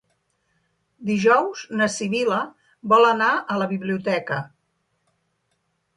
[1.09, 2.39] Dijous na Sibil·la
[2.95, 4.43] vol anar a la biblioteca.